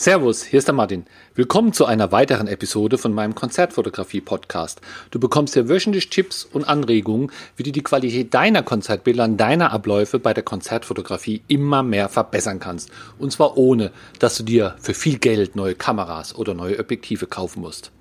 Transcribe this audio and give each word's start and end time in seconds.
Servus, 0.00 0.44
hier 0.44 0.60
ist 0.60 0.66
der 0.66 0.74
Martin. 0.74 1.04
Willkommen 1.34 1.74
zu 1.74 1.84
einer 1.84 2.10
weiteren 2.10 2.48
Episode 2.48 2.96
von 2.96 3.12
meinem 3.12 3.34
Konzertfotografie-Podcast. 3.34 4.80
Du 5.10 5.20
bekommst 5.20 5.52
hier 5.52 5.68
wöchentlich 5.68 6.08
Tipps 6.08 6.42
und 6.42 6.64
Anregungen, 6.64 7.30
wie 7.58 7.64
du 7.64 7.70
die 7.70 7.82
Qualität 7.82 8.32
deiner 8.32 8.62
Konzertbilder 8.62 9.24
und 9.24 9.36
deiner 9.36 9.72
Abläufe 9.72 10.18
bei 10.18 10.32
der 10.32 10.42
Konzertfotografie 10.42 11.42
immer 11.48 11.82
mehr 11.82 12.08
verbessern 12.08 12.60
kannst. 12.60 12.90
Und 13.18 13.30
zwar 13.30 13.58
ohne, 13.58 13.92
dass 14.18 14.38
du 14.38 14.42
dir 14.42 14.74
für 14.80 14.94
viel 14.94 15.18
Geld 15.18 15.54
neue 15.54 15.74
Kameras 15.74 16.34
oder 16.34 16.54
neue 16.54 16.78
Objektive 16.78 17.26
kaufen 17.26 17.60
musst. 17.60 17.92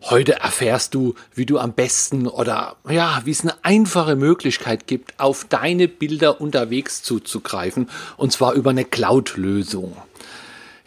Heute 0.00 0.40
erfährst 0.40 0.94
du, 0.94 1.14
wie 1.34 1.44
du 1.44 1.58
am 1.58 1.74
besten 1.74 2.26
oder 2.26 2.76
ja, 2.88 3.20
wie 3.26 3.32
es 3.32 3.42
eine 3.42 3.62
einfache 3.64 4.16
Möglichkeit 4.16 4.86
gibt, 4.86 5.20
auf 5.20 5.44
deine 5.44 5.88
Bilder 5.88 6.40
unterwegs 6.40 7.02
zuzugreifen, 7.02 7.90
und 8.16 8.32
zwar 8.32 8.54
über 8.54 8.70
eine 8.70 8.86
Cloud-Lösung 8.86 9.94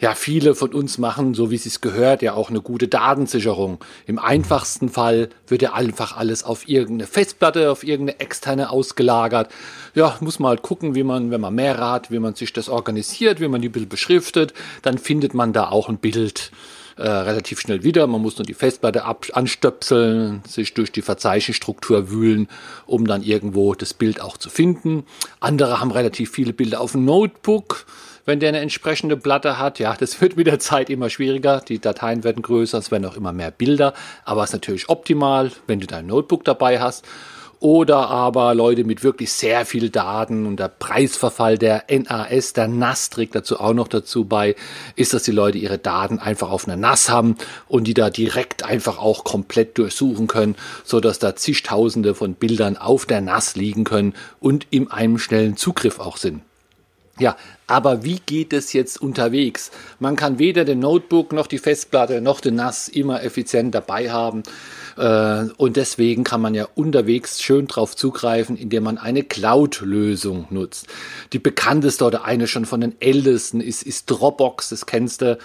ja, 0.00 0.14
viele 0.14 0.54
von 0.54 0.72
uns 0.72 0.96
machen, 0.96 1.34
so 1.34 1.50
wie 1.50 1.56
es 1.56 1.64
sich 1.64 1.80
gehört, 1.80 2.22
ja 2.22 2.32
auch 2.32 2.48
eine 2.48 2.62
gute 2.62 2.88
Datensicherung. 2.88 3.84
Im 4.06 4.18
einfachsten 4.18 4.88
Fall 4.88 5.28
wird 5.46 5.60
ja 5.60 5.74
einfach 5.74 6.16
alles 6.16 6.42
auf 6.42 6.68
irgendeine 6.68 7.06
Festplatte, 7.06 7.70
auf 7.70 7.84
irgendeine 7.84 8.18
externe 8.18 8.70
ausgelagert. 8.70 9.50
Ja, 9.94 10.16
muss 10.20 10.38
man 10.38 10.50
halt 10.50 10.62
gucken, 10.62 10.94
wie 10.94 11.02
man, 11.02 11.30
wenn 11.30 11.40
man 11.40 11.54
mehr 11.54 11.78
hat, 11.78 12.10
wie 12.10 12.18
man 12.18 12.34
sich 12.34 12.52
das 12.52 12.70
organisiert, 12.70 13.40
wie 13.40 13.48
man 13.48 13.60
die 13.60 13.68
Bild 13.68 13.90
beschriftet, 13.90 14.54
dann 14.82 14.96
findet 14.96 15.34
man 15.34 15.52
da 15.52 15.68
auch 15.68 15.88
ein 15.88 15.98
Bild 15.98 16.50
äh, 16.96 17.08
relativ 17.08 17.60
schnell 17.60 17.82
wieder. 17.82 18.06
Man 18.06 18.22
muss 18.22 18.38
nur 18.38 18.46
die 18.46 18.54
Festplatte 18.54 19.04
ab 19.04 19.26
anstöpseln, 19.32 20.42
sich 20.46 20.74
durch 20.74 20.92
die 20.92 21.02
Verzeichnisstruktur 21.02 22.10
wühlen, 22.10 22.48
um 22.86 23.06
dann 23.06 23.22
irgendwo 23.22 23.74
das 23.74 23.94
Bild 23.94 24.20
auch 24.20 24.36
zu 24.36 24.50
finden. 24.50 25.04
Andere 25.40 25.80
haben 25.80 25.90
relativ 25.90 26.30
viele 26.30 26.52
Bilder 26.52 26.80
auf 26.80 26.92
dem 26.92 27.04
Notebook 27.04 27.86
wenn 28.26 28.38
der 28.38 28.50
eine 28.50 28.60
entsprechende 28.60 29.16
Platte 29.16 29.58
hat. 29.58 29.78
Ja, 29.78 29.96
das 29.98 30.20
wird 30.20 30.36
mit 30.36 30.46
der 30.46 30.60
Zeit 30.60 30.88
immer 30.88 31.10
schwieriger. 31.10 31.62
Die 31.66 31.80
Dateien 31.80 32.22
werden 32.22 32.42
größer, 32.42 32.78
es 32.78 32.90
werden 32.90 33.04
auch 33.06 33.16
immer 33.16 33.32
mehr 33.32 33.50
Bilder. 33.50 33.92
Aber 34.24 34.44
es 34.44 34.50
ist 34.50 34.54
natürlich 34.54 34.88
optimal, 34.88 35.50
wenn 35.66 35.80
du 35.80 35.86
dein 35.86 36.06
Notebook 36.06 36.44
dabei 36.44 36.80
hast. 36.80 37.04
Oder 37.60 38.08
aber 38.08 38.54
Leute 38.54 38.84
mit 38.84 39.04
wirklich 39.04 39.30
sehr 39.32 39.66
viel 39.66 39.90
Daten 39.90 40.46
und 40.46 40.58
der 40.58 40.68
Preisverfall 40.68 41.58
der 41.58 41.84
NAS, 41.90 42.54
der 42.54 42.68
NAS 42.68 43.10
trägt 43.10 43.34
dazu 43.34 43.60
auch 43.60 43.74
noch 43.74 43.86
dazu 43.86 44.24
bei, 44.24 44.56
ist, 44.96 45.12
dass 45.12 45.24
die 45.24 45.30
Leute 45.30 45.58
ihre 45.58 45.76
Daten 45.76 46.18
einfach 46.18 46.50
auf 46.50 46.66
einer 46.66 46.78
NAS 46.78 47.10
haben 47.10 47.36
und 47.68 47.84
die 47.84 47.92
da 47.92 48.08
direkt 48.08 48.62
einfach 48.62 48.96
auch 48.96 49.24
komplett 49.24 49.76
durchsuchen 49.76 50.26
können, 50.26 50.56
so 50.84 51.00
dass 51.00 51.18
da 51.18 51.36
zigtausende 51.36 52.14
von 52.14 52.32
Bildern 52.32 52.78
auf 52.78 53.04
der 53.04 53.20
NAS 53.20 53.56
liegen 53.56 53.84
können 53.84 54.14
und 54.40 54.66
in 54.70 54.90
einem 54.90 55.18
schnellen 55.18 55.58
Zugriff 55.58 55.98
auch 55.98 56.16
sind. 56.16 56.40
Ja, 57.18 57.36
aber 57.70 58.02
wie 58.02 58.18
geht 58.26 58.52
es 58.52 58.72
jetzt 58.72 59.00
unterwegs? 59.00 59.70
Man 60.00 60.16
kann 60.16 60.40
weder 60.40 60.64
den 60.64 60.80
Notebook 60.80 61.32
noch 61.32 61.46
die 61.46 61.58
Festplatte 61.58 62.20
noch 62.20 62.40
den 62.40 62.56
NAS 62.56 62.88
immer 62.88 63.22
effizient 63.22 63.76
dabei 63.76 64.10
haben. 64.10 64.42
Äh, 64.96 65.44
und 65.56 65.76
deswegen 65.76 66.24
kann 66.24 66.40
man 66.40 66.54
ja 66.54 66.66
unterwegs 66.74 67.40
schön 67.40 67.68
drauf 67.68 67.94
zugreifen, 67.94 68.56
indem 68.56 68.82
man 68.82 68.98
eine 68.98 69.22
Cloud-Lösung 69.22 70.46
nutzt. 70.50 70.88
Die 71.32 71.38
bekannteste 71.38 72.04
oder 72.04 72.24
eine 72.24 72.48
schon 72.48 72.64
von 72.64 72.80
den 72.80 73.00
ältesten 73.00 73.60
ist, 73.60 73.84
ist 73.84 74.06
Dropbox. 74.06 74.70
Das 74.70 74.86
kennst 74.86 75.22
du. 75.22 75.38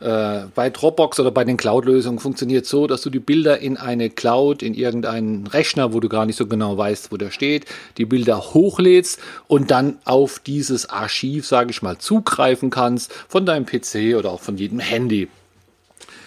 Äh, 0.00 0.46
bei 0.54 0.70
Dropbox 0.70 1.20
oder 1.20 1.30
bei 1.30 1.44
den 1.44 1.56
Cloud-Lösungen 1.56 2.18
funktioniert 2.18 2.66
so, 2.66 2.86
dass 2.86 3.02
du 3.02 3.10
die 3.10 3.20
Bilder 3.20 3.58
in 3.58 3.76
eine 3.76 4.08
Cloud, 4.08 4.62
in 4.62 4.74
irgendeinen 4.74 5.46
Rechner, 5.46 5.92
wo 5.92 6.00
du 6.00 6.08
gar 6.08 6.26
nicht 6.26 6.36
so 6.36 6.46
genau 6.46 6.76
weißt, 6.76 7.12
wo 7.12 7.16
der 7.16 7.30
steht, 7.30 7.66
die 7.98 8.04
Bilder 8.04 8.54
hochlädst 8.54 9.20
und 9.46 9.70
dann 9.70 9.98
auf 10.04 10.38
dieses 10.38 10.88
Archiv, 10.88 11.46
sage 11.46 11.70
ich 11.72 11.82
mal, 11.82 11.98
zugreifen 11.98 12.70
kannst 12.70 13.12
von 13.28 13.44
deinem 13.44 13.66
PC 13.66 14.16
oder 14.16 14.30
auch 14.30 14.40
von 14.40 14.56
jedem 14.56 14.78
Handy. 14.78 15.28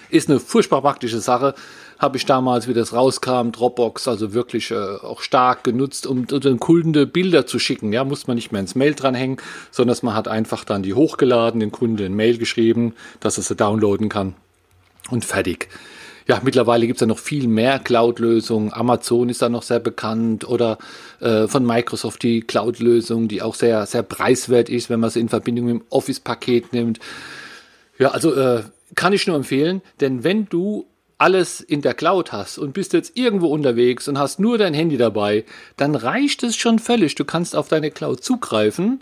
Ist 0.10 0.30
eine 0.30 0.40
furchtbar 0.40 0.82
praktische 0.82 1.20
Sache 1.20 1.56
habe 1.98 2.18
ich 2.18 2.26
damals, 2.26 2.68
wie 2.68 2.74
das 2.74 2.94
rauskam, 2.94 3.52
Dropbox, 3.52 4.08
also 4.08 4.34
wirklich 4.34 4.72
äh, 4.72 4.76
auch 4.76 5.22
stark 5.22 5.64
genutzt, 5.64 6.08
um, 6.08 6.26
um 6.32 6.40
den 6.40 6.60
Kunden 6.60 7.10
Bilder 7.10 7.46
zu 7.46 7.60
schicken. 7.60 7.94
Ja, 7.94 8.04
muss 8.04 8.28
man 8.28 8.36
nicht 8.36 8.52
mehr 8.52 8.62
ins 8.62 8.76
Mail 8.76 8.94
dranhängen, 8.94 9.38
sondern 9.72 9.98
man 10.02 10.14
hat 10.14 10.28
einfach 10.28 10.66
dann 10.66 10.84
die 10.84 10.94
hochgeladen, 10.94 11.60
den 11.60 11.72
Kunden 11.72 12.04
ein 12.04 12.14
Mail 12.14 12.38
geschrieben, 12.38 12.94
dass 13.20 13.38
er 13.38 13.44
sie 13.44 13.56
downloaden 13.56 14.10
kann 14.10 14.36
und 15.10 15.24
fertig. 15.26 15.70
Ja, 16.28 16.42
mittlerweile 16.44 16.88
gibt 16.88 16.98
es 16.98 17.02
ja 17.02 17.08
noch 17.08 17.20
viel 17.20 17.48
mehr 17.48 17.78
Cloud-Lösungen. 17.78 18.74
Amazon 18.74 19.30
ist 19.30 19.44
da 19.44 19.50
noch 19.50 19.62
sehr 19.62 19.80
bekannt 19.80 20.48
oder 20.48 20.80
äh, 21.20 21.48
von 21.48 21.64
Microsoft 21.64 22.24
die 22.24 22.42
Cloud-Lösung, 22.42 23.28
die 23.28 23.44
auch 23.44 23.54
sehr, 23.54 23.86
sehr 23.86 24.02
preiswert 24.02 24.68
ist, 24.68 24.90
wenn 24.90 25.00
man 25.00 25.12
sie 25.12 25.20
in 25.20 25.30
Verbindung 25.30 25.66
mit 25.66 25.76
dem 25.76 25.86
Office-Paket 25.92 26.74
nimmt. 26.74 27.00
Ja, 28.00 28.10
also 28.10 28.34
äh, 28.34 28.64
kann 28.96 29.14
ich 29.14 29.28
nur 29.28 29.36
empfehlen, 29.36 29.82
denn 30.00 30.24
wenn 30.24 30.50
du 30.50 30.88
alles 31.18 31.62
in 31.62 31.82
der 31.82 31.94
Cloud 31.94 32.32
hast 32.32 32.58
und 32.58 32.74
bist 32.74 32.94
jetzt 32.94 33.18
irgendwo 33.18 33.48
unterwegs 33.48 34.08
und 34.08 34.18
hast 34.18 34.40
nur 34.40 34.58
dein 34.58 34.74
Handy 34.74 34.98
dabei, 34.98 35.46
dann 35.78 35.96
reicht 35.96 36.44
es 36.44 36.56
schon 36.56 36.80
völlig. 36.80 37.16
Du 37.16 37.24
kannst 37.24 37.56
auf 37.56 37.68
deine 37.68 37.92
Cloud 37.92 38.24
zugreifen 38.24 39.02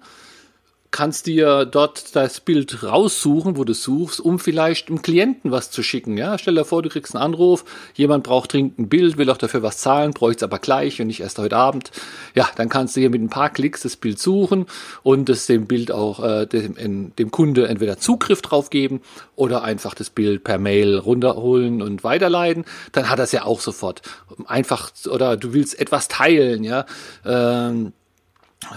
kannst 0.94 1.26
dir 1.26 1.66
dort 1.66 2.16
das 2.16 2.40
Bild 2.40 2.84
raussuchen, 2.84 3.58
wo 3.58 3.64
du 3.64 3.74
suchst, 3.74 4.22
um 4.22 4.38
vielleicht 4.38 4.90
dem 4.90 5.02
Klienten 5.02 5.52
was 5.52 5.72
zu 5.72 5.81
schicken. 5.81 6.18
Ja, 6.18 6.38
stell 6.38 6.54
dir 6.54 6.66
vor, 6.66 6.84
du 6.84 6.90
kriegst 6.90 7.16
einen 7.16 7.24
Anruf, 7.24 7.66
jemand 7.96 8.24
braucht 8.24 8.54
dringend 8.54 8.78
ein 8.78 8.90
Bild, 8.90 9.18
will 9.18 9.30
auch 9.32 9.38
dafür 9.38 9.64
was 9.64 9.80
zahlen, 9.80 10.12
bräuchte 10.12 10.38
es 10.38 10.44
aber 10.44 10.59
gleich 10.59 11.02
und 11.02 11.08
nicht 11.08 11.22
erst 11.22 11.40
heute 11.40 11.58
Abend. 11.58 11.92
Ja, 12.36 12.48
dann 12.56 12.70
kannst 12.70 12.96
du 12.96 13.00
hier 13.00 13.09
mit 13.09 13.22
ein 13.22 13.30
paar 13.30 13.50
Klicks 13.50 13.82
das 13.82 13.98
Bild 13.98 14.20
suchen 14.20 14.68
und 15.02 15.30
es 15.30 15.48
dem 15.48 15.66
Bild 15.66 15.92
auch 15.92 16.24
äh, 16.24 16.46
dem, 16.46 17.16
dem 17.16 17.32
Kunde 17.32 17.68
entweder 17.68 17.98
Zugriff 17.98 18.44
drauf 18.44 18.70
geben 18.70 19.02
oder 19.36 19.64
einfach 19.64 19.96
das 19.96 20.12
Bild 20.12 20.44
per 20.44 20.59
Mail 20.59 21.00
runterholen 21.00 21.82
und 21.82 22.03
weiterleiten. 22.03 22.66
Dann 22.92 23.09
hat 23.09 23.18
es 23.18 23.32
ja 23.32 23.46
auch 23.46 23.62
sofort. 23.62 24.03
Einfach, 24.46 24.92
oder 25.09 25.38
du 25.38 25.53
willst 25.53 25.80
etwas 25.80 26.08
teilen, 26.08 26.64
ja. 26.64 26.86
Ähm, 27.26 27.94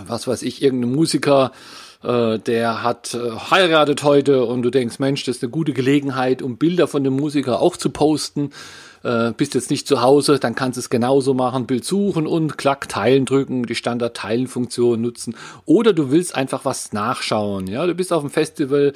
was 0.07 0.27
weiß 0.27 0.43
ich, 0.43 0.63
irgendein 0.63 0.93
Musiker 0.93 1.53
äh, 2.03 2.39
der 2.39 2.83
hat 2.83 3.15
äh, 3.15 3.31
heiratet 3.51 4.03
heute 4.03 4.45
und 4.45 4.63
du 4.63 4.71
denkst, 4.71 4.99
Mensch, 4.99 5.25
das 5.25 5.37
ist 5.37 5.43
eine 5.43 5.51
gute 5.51 5.73
Gelegenheit, 5.73 6.43
um 6.43 6.57
Bilder 6.57 6.87
von 6.89 7.05
dem 7.05 7.15
Musiker 7.15 7.61
auch 7.61 7.77
zu 7.77 7.91
posten. 7.91 8.51
Äh, 9.03 9.33
bist 9.37 9.55
jetzt 9.55 9.71
nicht 9.71 9.87
zu 9.87 10.03
Hause, 10.03 10.39
dann 10.39 10.55
kannst 10.55 10.77
du 10.77 10.81
es 10.81 10.91
genauso 10.91 11.33
machen, 11.33 11.67
Bild 11.67 11.85
suchen 11.85 12.27
und 12.27 12.59
klack 12.59 12.89
teilen 12.89 13.25
drücken, 13.25 13.65
die 13.65 13.75
Standard-Teilen-Funktion 13.75 15.01
nutzen. 15.01 15.37
Oder 15.65 15.93
du 15.93 16.11
willst 16.11 16.35
einfach 16.35 16.65
was 16.65 16.93
nachschauen. 16.93 17.69
Ja, 17.69 17.87
du 17.87 17.95
bist 17.95 18.13
auf 18.13 18.23
dem 18.23 18.31
Festival, 18.31 18.95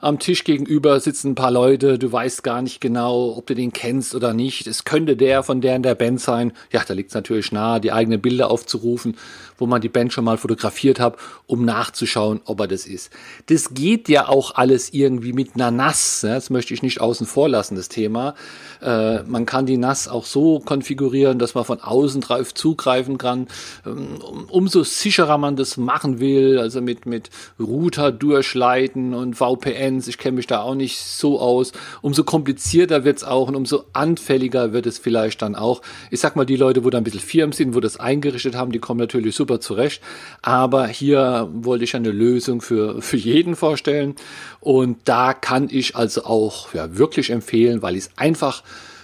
am 0.00 0.18
Tisch 0.18 0.44
gegenüber 0.44 0.98
sitzen 0.98 1.32
ein 1.32 1.34
paar 1.34 1.50
Leute, 1.50 1.98
du 1.98 2.10
weißt 2.10 2.42
gar 2.42 2.62
nicht 2.62 2.80
genau, 2.80 3.36
ob 3.36 3.46
du 3.46 3.54
den 3.54 3.72
kennst 3.72 4.14
oder 4.14 4.32
nicht. 4.32 4.66
Es 4.66 4.84
könnte 4.84 5.14
der 5.14 5.42
von 5.42 5.60
der 5.60 5.76
in 5.76 5.82
der 5.82 5.94
Band 5.94 6.20
sein. 6.20 6.52
Ja, 6.72 6.82
da 6.86 6.94
liegt 6.94 7.10
es 7.10 7.14
natürlich 7.14 7.52
nahe, 7.52 7.80
die 7.80 7.92
eigenen 7.92 8.20
Bilder 8.20 8.50
aufzurufen, 8.50 9.16
wo 9.58 9.66
man 9.66 9.82
die 9.82 9.90
Band 9.90 10.14
schon 10.14 10.24
mal 10.24 10.38
fotografiert 10.38 11.00
hat, 11.00 11.16
um 11.46 11.66
nachzuschauen, 11.66 12.40
ob 12.46 12.60
er 12.60 12.68
das 12.68 12.86
ist. 12.86 13.10
Das 13.46 13.74
geht 13.74 14.08
ja 14.08 14.28
auch 14.28 14.54
alles 14.54 14.94
irgendwie 14.94 15.34
mit 15.34 15.54
einer 15.54 15.70
NAS. 15.70 16.22
Ne? 16.22 16.30
Das 16.30 16.48
möchte 16.48 16.72
ich 16.72 16.82
nicht 16.82 17.02
außen 17.02 17.26
vor 17.26 17.50
lassen, 17.50 17.76
das 17.76 17.90
Thema. 17.90 18.34
Äh, 18.80 19.22
man 19.24 19.44
kann 19.44 19.66
die 19.66 19.76
NAS 19.76 20.08
auch 20.08 20.24
so 20.24 20.60
konfigurieren, 20.60 21.38
dass 21.38 21.54
man 21.54 21.66
von 21.66 21.80
außen 21.80 22.22
drauf 22.22 22.54
zugreifen 22.54 23.18
kann. 23.18 23.48
Ähm, 23.84 24.18
umso 24.48 24.82
sicherer 24.82 25.36
man 25.36 25.56
das 25.56 25.76
machen 25.76 26.20
will, 26.20 26.58
also 26.58 26.80
mit, 26.80 27.04
mit 27.04 27.28
Router 27.58 28.12
durchleiten 28.12 29.12
und 29.12 29.34
VPN 29.34 29.89
Fans, 29.90 30.08
ich 30.08 30.18
kenne 30.18 30.36
mich 30.36 30.46
da 30.46 30.62
auch 30.62 30.74
nicht 30.74 30.98
so 31.00 31.40
aus. 31.40 31.72
Umso 32.00 32.24
komplizierter 32.24 33.04
wird 33.04 33.18
es 33.18 33.24
auch 33.24 33.48
und 33.48 33.56
umso 33.56 33.84
anfälliger 33.92 34.72
wird 34.72 34.86
es 34.86 34.98
vielleicht 34.98 35.42
dann 35.42 35.56
auch. 35.56 35.82
Ich 36.10 36.20
sag 36.20 36.36
mal, 36.36 36.46
die 36.46 36.56
Leute, 36.56 36.84
wo 36.84 36.90
da 36.90 36.98
ein 36.98 37.04
bisschen 37.04 37.20
Firmen 37.20 37.52
sind, 37.52 37.74
wo 37.74 37.80
das 37.80 37.98
eingerichtet 37.98 38.54
haben, 38.54 38.72
die 38.72 38.78
kommen 38.78 39.00
natürlich 39.00 39.34
super 39.34 39.60
zurecht. 39.60 40.00
Aber 40.42 40.86
hier 40.86 41.48
wollte 41.52 41.84
ich 41.84 41.96
eine 41.96 42.12
Lösung 42.12 42.60
für, 42.60 43.02
für 43.02 43.16
jeden 43.16 43.56
vorstellen. 43.56 44.14
Und 44.60 44.98
da 45.04 45.34
kann 45.34 45.68
ich 45.70 45.96
also 45.96 46.24
auch 46.24 46.72
ja, 46.72 46.96
wirklich 46.96 47.30
empfehlen, 47.30 47.82
weil 47.82 47.96
ich 47.96 48.04
es 48.04 48.10
einfach 48.16 48.62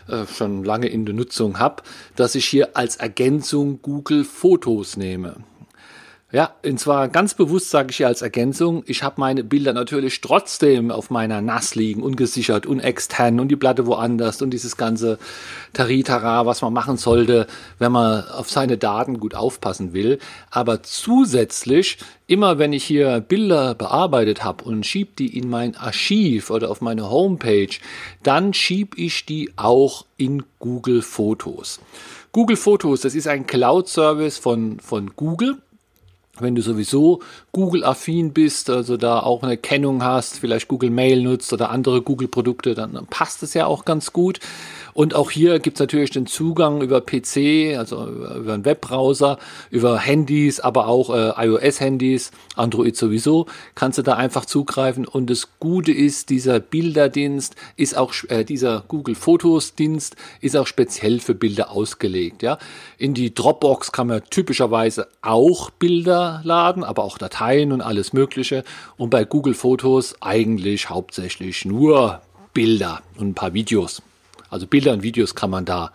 äh, 0.08 0.24
schon 0.26 0.64
lange 0.64 0.86
in 0.86 1.04
der 1.04 1.14
Nutzung 1.14 1.58
habe, 1.58 1.82
dass 2.14 2.34
ich 2.34 2.46
hier 2.46 2.76
als 2.76 2.96
Ergänzung 2.96 3.80
Google 3.82 4.24
Fotos 4.24 4.96
nehme. 4.96 5.36
Ja, 6.32 6.56
und 6.64 6.80
zwar 6.80 7.06
ganz 7.08 7.34
bewusst 7.34 7.70
sage 7.70 7.92
ich 7.92 7.98
hier 7.98 8.08
als 8.08 8.20
Ergänzung, 8.20 8.82
ich 8.86 9.04
habe 9.04 9.20
meine 9.20 9.44
Bilder 9.44 9.72
natürlich 9.72 10.20
trotzdem 10.20 10.90
auf 10.90 11.08
meiner 11.08 11.40
NAS 11.40 11.76
liegen, 11.76 12.02
ungesichert 12.02 12.66
und 12.66 12.80
extern 12.80 13.38
und 13.38 13.46
die 13.46 13.54
Platte 13.54 13.86
woanders 13.86 14.42
und 14.42 14.50
dieses 14.50 14.76
ganze 14.76 15.20
Taritara, 15.72 16.44
was 16.44 16.62
man 16.62 16.72
machen 16.72 16.96
sollte, 16.96 17.46
wenn 17.78 17.92
man 17.92 18.28
auf 18.28 18.50
seine 18.50 18.76
Daten 18.76 19.20
gut 19.20 19.36
aufpassen 19.36 19.92
will. 19.92 20.18
Aber 20.50 20.82
zusätzlich, 20.82 21.98
immer 22.26 22.58
wenn 22.58 22.72
ich 22.72 22.82
hier 22.82 23.20
Bilder 23.20 23.76
bearbeitet 23.76 24.42
habe 24.42 24.64
und 24.64 24.84
schieb 24.84 25.14
die 25.14 25.38
in 25.38 25.48
mein 25.48 25.76
Archiv 25.76 26.50
oder 26.50 26.72
auf 26.72 26.80
meine 26.80 27.08
Homepage, 27.08 27.78
dann 28.24 28.52
schieb 28.52 28.98
ich 28.98 29.26
die 29.26 29.52
auch 29.54 30.04
in 30.16 30.42
Google 30.58 31.02
Fotos. 31.02 31.78
Google 32.32 32.56
Fotos, 32.56 33.00
das 33.00 33.14
ist 33.14 33.28
ein 33.28 33.46
Cloud-Service 33.46 34.38
von, 34.38 34.80
von 34.80 35.12
Google 35.14 35.56
wenn 36.40 36.54
du 36.54 36.62
sowieso 36.62 37.20
Google-affin 37.52 38.32
bist, 38.32 38.70
also 38.70 38.96
da 38.96 39.20
auch 39.20 39.42
eine 39.42 39.56
Kennung 39.56 40.02
hast, 40.02 40.38
vielleicht 40.38 40.68
Google 40.68 40.90
Mail 40.90 41.22
nutzt 41.22 41.52
oder 41.52 41.70
andere 41.70 42.02
Google-Produkte, 42.02 42.74
dann 42.74 43.06
passt 43.08 43.42
es 43.42 43.54
ja 43.54 43.66
auch 43.66 43.84
ganz 43.84 44.12
gut. 44.12 44.40
Und 44.96 45.14
auch 45.14 45.30
hier 45.30 45.58
gibt 45.58 45.76
es 45.76 45.80
natürlich 45.80 46.08
den 46.08 46.24
Zugang 46.26 46.80
über 46.80 47.02
PC, 47.02 47.76
also 47.76 48.06
über 48.06 48.54
einen 48.54 48.64
Webbrowser, 48.64 49.38
über 49.70 49.98
Handys, 49.98 50.58
aber 50.58 50.86
auch 50.86 51.14
äh, 51.14 51.32
iOS-Handys, 51.36 52.30
Android 52.54 52.96
sowieso, 52.96 53.44
kannst 53.74 53.98
du 53.98 54.02
da 54.02 54.14
einfach 54.14 54.46
zugreifen. 54.46 55.04
Und 55.04 55.28
das 55.28 55.50
Gute 55.60 55.92
ist, 55.92 56.30
dieser 56.30 56.60
Bilderdienst 56.60 57.56
ist 57.76 57.94
auch, 57.94 58.14
äh, 58.28 58.42
dieser 58.42 58.84
Google 58.88 59.16
Fotos-Dienst 59.16 60.16
ist 60.40 60.56
auch 60.56 60.66
speziell 60.66 61.20
für 61.20 61.34
Bilder 61.34 61.72
ausgelegt. 61.72 62.42
Ja, 62.42 62.56
in 62.96 63.12
die 63.12 63.34
Dropbox 63.34 63.92
kann 63.92 64.06
man 64.06 64.22
typischerweise 64.30 65.08
auch 65.20 65.68
Bilder 65.68 66.40
laden, 66.42 66.84
aber 66.84 67.04
auch 67.04 67.18
Dateien 67.18 67.72
und 67.72 67.82
alles 67.82 68.14
Mögliche. 68.14 68.64
Und 68.96 69.10
bei 69.10 69.26
Google 69.26 69.52
Fotos 69.52 70.14
eigentlich 70.22 70.88
hauptsächlich 70.88 71.66
nur 71.66 72.22
Bilder 72.54 73.02
und 73.18 73.28
ein 73.28 73.34
paar 73.34 73.52
Videos. 73.52 74.00
Also 74.50 74.66
Bilder 74.66 74.92
und 74.92 75.02
Videos 75.02 75.34
kann 75.34 75.50
man 75.50 75.64
da 75.64 75.92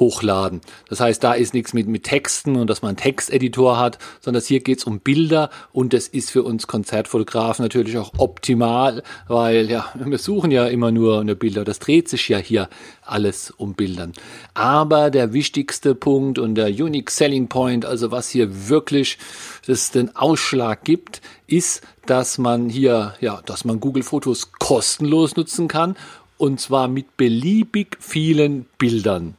hochladen. 0.00 0.60
Das 0.88 1.00
heißt, 1.00 1.22
da 1.22 1.34
ist 1.34 1.54
nichts 1.54 1.72
mit, 1.74 1.86
mit 1.86 2.04
Texten 2.04 2.56
und 2.56 2.68
dass 2.68 2.82
man 2.82 2.90
einen 2.90 2.96
Texteditor 2.96 3.78
hat, 3.78 3.98
sondern 4.20 4.42
hier 4.42 4.60
geht 4.60 4.78
es 4.78 4.84
um 4.84 5.00
Bilder 5.00 5.50
und 5.72 5.92
das 5.92 6.08
ist 6.08 6.30
für 6.30 6.42
uns 6.42 6.66
Konzertfotografen 6.66 7.64
natürlich 7.64 7.98
auch 7.98 8.12
optimal, 8.16 9.02
weil 9.28 9.70
ja, 9.70 9.86
wir 9.94 10.18
suchen 10.18 10.50
ja 10.50 10.66
immer 10.66 10.90
nur 10.90 11.20
eine 11.20 11.36
Bilder. 11.36 11.64
Das 11.64 11.78
dreht 11.78 12.08
sich 12.08 12.28
ja 12.28 12.38
hier 12.38 12.68
alles 13.02 13.50
um 13.50 13.74
Bildern. 13.74 14.12
Aber 14.54 15.10
der 15.10 15.32
wichtigste 15.32 15.94
Punkt 15.94 16.38
und 16.38 16.54
der 16.54 16.68
Unique 16.68 17.10
Selling 17.10 17.48
Point, 17.48 17.84
also 17.84 18.10
was 18.10 18.30
hier 18.30 18.68
wirklich 18.68 19.18
das 19.66 19.90
den 19.90 20.16
Ausschlag 20.16 20.84
gibt, 20.84 21.20
ist, 21.46 21.82
dass 22.06 22.38
man 22.38 22.68
hier, 22.68 23.14
ja, 23.20 23.42
dass 23.44 23.64
man 23.64 23.80
Google 23.80 24.02
Fotos 24.02 24.52
kostenlos 24.52 25.36
nutzen 25.36 25.68
kann 25.68 25.96
und 26.40 26.58
zwar 26.58 26.88
mit 26.88 27.18
beliebig 27.18 27.98
vielen 28.00 28.64
Bildern. 28.78 29.34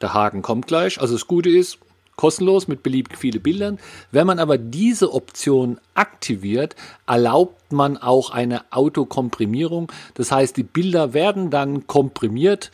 Der 0.00 0.14
Haken 0.14 0.42
kommt 0.42 0.68
gleich. 0.68 1.00
Also 1.00 1.14
das 1.14 1.26
Gute 1.26 1.50
ist, 1.50 1.78
kostenlos 2.14 2.68
mit 2.68 2.84
beliebig 2.84 3.18
vielen 3.18 3.42
Bildern. 3.42 3.78
Wenn 4.12 4.28
man 4.28 4.38
aber 4.38 4.56
diese 4.56 5.12
Option 5.12 5.80
aktiviert, 5.94 6.76
erlaubt 7.06 7.72
man 7.72 7.96
auch 7.96 8.30
eine 8.30 8.64
Autokomprimierung. 8.70 9.90
Das 10.14 10.30
heißt, 10.30 10.56
die 10.56 10.62
Bilder 10.62 11.14
werden 11.14 11.50
dann 11.50 11.88
komprimiert 11.88 12.70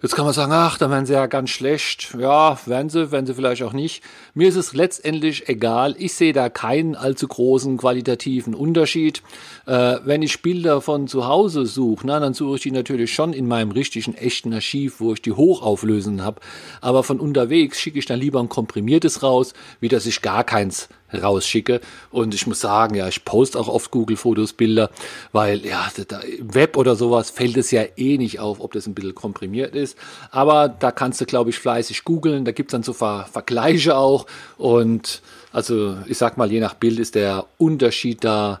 Jetzt 0.00 0.14
kann 0.14 0.24
man 0.24 0.32
sagen, 0.32 0.52
ach, 0.52 0.78
da 0.78 0.90
werden 0.90 1.06
sie 1.06 1.14
ja 1.14 1.26
ganz 1.26 1.50
schlecht. 1.50 2.14
Ja, 2.16 2.56
werden 2.66 2.88
sie, 2.88 3.10
werden 3.10 3.26
sie 3.26 3.34
vielleicht 3.34 3.64
auch 3.64 3.72
nicht. 3.72 4.04
Mir 4.32 4.48
ist 4.48 4.54
es 4.54 4.72
letztendlich 4.72 5.48
egal. 5.48 5.96
Ich 5.98 6.12
sehe 6.12 6.32
da 6.32 6.48
keinen 6.48 6.94
allzu 6.94 7.26
großen 7.26 7.76
qualitativen 7.78 8.54
Unterschied. 8.54 9.24
Äh, 9.66 9.96
wenn 10.04 10.22
ich 10.22 10.40
Bilder 10.40 10.80
von 10.80 11.08
zu 11.08 11.26
Hause 11.26 11.66
suche, 11.66 12.06
na, 12.06 12.20
dann 12.20 12.32
suche 12.32 12.54
ich 12.54 12.62
die 12.62 12.70
natürlich 12.70 13.12
schon 13.12 13.32
in 13.32 13.48
meinem 13.48 13.72
richtigen, 13.72 14.14
echten 14.14 14.52
Archiv, 14.52 15.00
wo 15.00 15.14
ich 15.14 15.22
die 15.22 15.32
hochauflösen 15.32 16.22
habe. 16.22 16.42
Aber 16.80 17.02
von 17.02 17.18
unterwegs 17.18 17.80
schicke 17.80 17.98
ich 17.98 18.06
dann 18.06 18.20
lieber 18.20 18.38
ein 18.38 18.48
komprimiertes 18.48 19.24
raus, 19.24 19.52
wie 19.80 19.88
dass 19.88 20.06
ich 20.06 20.22
gar 20.22 20.44
keins 20.44 20.88
rausschicke. 21.12 21.80
Und 22.10 22.34
ich 22.34 22.46
muss 22.46 22.60
sagen, 22.60 22.94
ja, 22.94 23.08
ich 23.08 23.24
poste 23.24 23.58
auch 23.58 23.68
oft 23.68 23.90
Google-Fotos, 23.90 24.52
Bilder, 24.52 24.90
weil 25.32 25.64
ja, 25.64 25.88
da, 26.08 26.20
Web 26.40 26.76
oder 26.76 26.96
sowas 26.96 27.30
fällt 27.30 27.56
es 27.56 27.70
ja 27.70 27.84
eh 27.96 28.18
nicht 28.18 28.40
auf, 28.40 28.60
ob 28.60 28.72
das 28.72 28.86
ein 28.86 28.94
bisschen 28.94 29.14
komprimiert 29.14 29.74
ist. 29.74 29.96
Aber 30.30 30.68
da 30.68 30.90
kannst 30.90 31.20
du, 31.20 31.26
glaube 31.26 31.50
ich, 31.50 31.58
fleißig 31.58 32.04
googeln. 32.04 32.44
Da 32.44 32.52
gibt's 32.52 32.72
dann 32.72 32.82
so 32.82 32.92
Ver 32.92 33.26
Vergleiche 33.30 33.96
auch. 33.96 34.26
Und 34.56 35.22
also 35.52 35.96
ich 36.06 36.18
sag 36.18 36.36
mal, 36.36 36.50
je 36.50 36.60
nach 36.60 36.74
Bild 36.74 36.98
ist 36.98 37.14
der 37.14 37.46
Unterschied 37.56 38.24
da 38.24 38.60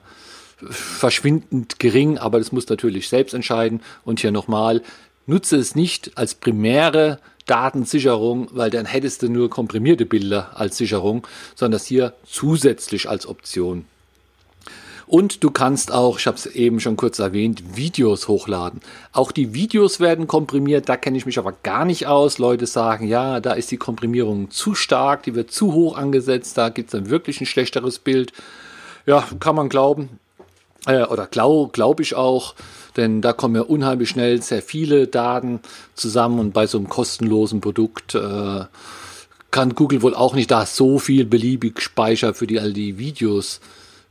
verschwindend 0.70 1.78
gering, 1.78 2.18
aber 2.18 2.38
das 2.38 2.52
muss 2.52 2.68
natürlich 2.68 3.08
selbst 3.08 3.34
entscheiden. 3.34 3.80
Und 4.04 4.20
hier 4.20 4.32
nochmal, 4.32 4.82
nutze 5.26 5.56
es 5.56 5.74
nicht 5.74 6.16
als 6.16 6.34
primäre 6.34 7.20
Datensicherung, 7.48 8.48
weil 8.52 8.70
dann 8.70 8.86
hättest 8.86 9.22
du 9.22 9.28
nur 9.28 9.50
komprimierte 9.50 10.06
Bilder 10.06 10.52
als 10.54 10.76
Sicherung, 10.76 11.26
sondern 11.56 11.78
das 11.78 11.86
hier 11.86 12.12
zusätzlich 12.24 13.08
als 13.08 13.26
Option. 13.26 13.84
Und 15.08 15.42
du 15.42 15.50
kannst 15.50 15.90
auch, 15.90 16.18
ich 16.18 16.26
habe 16.26 16.36
es 16.36 16.44
eben 16.44 16.80
schon 16.80 16.96
kurz 16.96 17.18
erwähnt, 17.18 17.76
Videos 17.76 18.28
hochladen. 18.28 18.80
Auch 19.12 19.32
die 19.32 19.54
Videos 19.54 20.00
werden 20.00 20.26
komprimiert, 20.26 20.86
da 20.90 20.98
kenne 20.98 21.16
ich 21.16 21.24
mich 21.24 21.38
aber 21.38 21.54
gar 21.62 21.86
nicht 21.86 22.06
aus. 22.06 22.36
Leute 22.36 22.66
sagen, 22.66 23.08
ja, 23.08 23.40
da 23.40 23.54
ist 23.54 23.70
die 23.70 23.78
Komprimierung 23.78 24.50
zu 24.50 24.74
stark, 24.74 25.22
die 25.22 25.34
wird 25.34 25.50
zu 25.50 25.72
hoch 25.72 25.96
angesetzt, 25.96 26.58
da 26.58 26.68
gibt 26.68 26.88
es 26.88 26.92
dann 26.92 27.08
wirklich 27.08 27.40
ein 27.40 27.46
schlechteres 27.46 27.98
Bild. 27.98 28.34
Ja, 29.06 29.26
kann 29.40 29.56
man 29.56 29.70
glauben. 29.70 30.18
Äh, 30.86 31.04
oder 31.04 31.26
glaube 31.26 31.70
glaub 31.72 32.00
ich 32.00 32.14
auch 32.14 32.54
denn 32.98 33.22
da 33.22 33.32
kommen 33.32 33.54
ja 33.54 33.62
unheimlich 33.62 34.08
schnell 34.08 34.42
sehr 34.42 34.60
viele 34.60 35.06
Daten 35.06 35.60
zusammen 35.94 36.40
und 36.40 36.52
bei 36.52 36.66
so 36.66 36.78
einem 36.78 36.88
kostenlosen 36.88 37.60
Produkt 37.60 38.16
äh, 38.16 38.64
kann 39.52 39.74
Google 39.76 40.02
wohl 40.02 40.14
auch 40.14 40.34
nicht 40.34 40.50
da 40.50 40.66
so 40.66 40.98
viel 40.98 41.24
beliebig 41.24 41.80
Speicher 41.80 42.34
für 42.34 42.48
die 42.48 42.58
all 42.58 42.72
die 42.72 42.98
Videos 42.98 43.60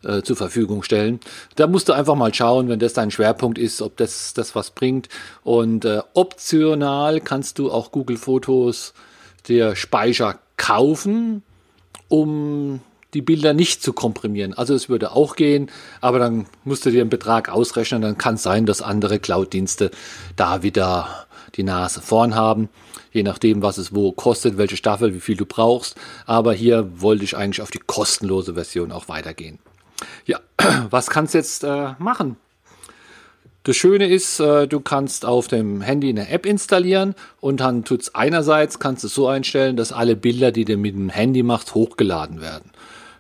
äh, 0.04 0.22
zur 0.22 0.38
Verfügung 0.38 0.84
stellen. 0.84 1.20
Da 1.56 1.68
musst 1.68 1.90
du 1.90 1.94
einfach 1.94 2.16
mal 2.16 2.34
schauen, 2.34 2.70
wenn 2.70 2.80
das 2.80 2.94
dein 2.94 3.12
Schwerpunkt 3.12 3.58
ist, 3.58 3.82
ob 3.82 3.98
das 3.98 4.34
das 4.34 4.56
was 4.56 4.72
bringt. 4.72 5.10
Und 5.44 5.84
äh, 5.84 6.02
optional 6.14 7.20
kannst 7.20 7.60
du 7.60 7.70
auch 7.70 7.92
Google 7.92 8.18
Fotos 8.18 8.94
der 9.50 9.76
Speicher 9.76 10.40
kaufen, 10.56 11.44
um 12.08 12.80
die 13.14 13.22
Bilder 13.22 13.54
nicht 13.54 13.82
zu 13.82 13.94
komprimieren. 13.94 14.54
Also 14.54 14.74
es 14.74 14.90
würde 14.90 15.12
auch 15.12 15.36
gehen, 15.36 15.70
aber 16.02 16.20
dann 16.20 16.46
musst 16.64 16.86
du 16.86 16.92
dir 16.92 17.02
einen 17.02 17.10
Betrag 17.10 17.50
ausrechnen. 17.50 18.02
Dann 18.02 18.18
kann 18.18 18.36
es 18.36 18.44
sein, 18.44 18.66
dass 18.66 18.82
andere 18.82 19.20
Cloud-Dienste 19.20 19.92
da 20.36 20.64
wieder 20.64 21.28
die 21.56 21.64
Nase 21.64 22.02
vorn 22.02 22.36
haben. 22.36 22.70
Je 23.12 23.24
nachdem, 23.24 23.62
was 23.62 23.78
es 23.78 23.96
wo 23.96 24.12
kostet, 24.12 24.58
welche 24.58 24.78
Staffel, 24.78 25.16
wie 25.16 25.22
viel 25.22 25.38
du 25.38 25.46
brauchst. 25.46 25.96
Aber 26.26 26.54
hier 26.54 26.90
wollte 27.02 27.24
ich 27.24 27.38
eigentlich 27.38 27.62
auf 27.62 27.72
die 27.72 27.80
kostenlose 27.80 28.56
Version 28.56 28.92
auch 28.92 29.08
weitergehen. 29.08 29.60
Ja, 30.26 30.40
was 30.90 31.10
kannst 31.10 31.34
du 31.34 31.38
jetzt 31.38 31.64
äh, 31.64 31.94
machen? 32.00 32.36
Das 33.64 33.76
Schöne 33.76 34.08
ist, 34.08 34.40
äh, 34.40 34.68
du 34.68 34.80
kannst 34.80 35.26
auf 35.26 35.48
dem 35.48 35.82
Handy 35.82 36.10
eine 36.10 36.30
App 36.30 36.46
installieren 36.46 37.16
und 37.42 37.60
dann 37.60 37.84
tut's 37.84 38.16
einerseits, 38.16 38.80
kannst 38.80 39.04
du 39.04 39.08
es 39.08 39.14
so 39.14 39.28
einstellen, 39.28 39.76
dass 39.76 39.92
alle 39.92 40.16
Bilder, 40.16 40.52
die 40.52 40.64
du 40.64 40.78
mit 40.78 40.96
dem 40.96 41.10
Handy 41.10 41.44
machst, 41.44 41.74
hochgeladen 41.74 42.40
werden 42.40 42.72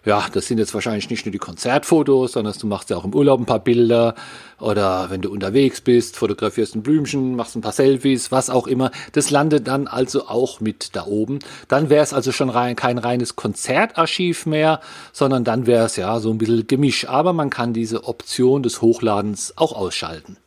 ja, 0.07 0.25
das 0.31 0.48
sind 0.48 0.57
jetzt 0.57 0.74
wahrscheinlich 0.74 1.09
nicht 1.09 1.25
nur 1.25 1.33
die 1.33 1.38
Konzertfotos, 1.38 2.31
sondern 2.31 2.54
du 2.57 2.65
machst 2.65 2.89
ja 2.89 2.95
auch 2.95 3.04
im 3.04 3.13
Urlaub 3.13 3.42
ein 3.42 3.45
paar 3.45 3.59
Bilder 3.59 4.15
oder 4.57 5.09
wenn 5.09 5.21
du 5.21 5.30
unterwegs 5.30 5.81
bist, 5.81 6.15
fotografierst 6.15 6.76
ein 6.76 6.81
Blümchen, 6.81 7.35
machst 7.35 7.57
ein 7.57 7.61
paar 7.61 7.73
Selfies, 7.73 8.31
was 8.31 8.49
auch 8.49 8.68
immer. 8.68 8.92
Das 9.11 9.31
landet 9.31 9.68
dann 9.68 9.85
also 9.87 10.28
auch 10.28 10.61
mit 10.61 10.95
da 10.95 11.06
oben. 11.06 11.40
Dann 11.68 11.90
wäre 11.90 12.04
es 12.04 12.14
also 12.14 12.31
schon 12.31 12.49
rein, 12.49 12.78
kein 12.78 12.97
reines 12.97 13.35
Konzertarchiv 13.35 14.45
mehr, 14.45 14.80
sondern 15.11 15.44
dann 15.44 15.68
wäre 15.68 15.85
es 15.85 15.97
ja 15.97 16.21
so 16.21 16.31
ein 16.31 16.37
bisschen 16.37 16.68
Gemisch. 16.68 17.09
Aber 17.09 17.33
man 17.33 17.49
kann 17.49 17.73
diese 17.73 18.06
Option 18.06 18.64
des 18.64 18.81
Hochladens 18.81 19.54
auch 19.57 19.73
ausschalten. 19.73 20.37